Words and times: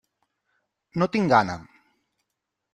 No 1.03 1.09
tinc 1.17 1.31
gana. 1.35 1.61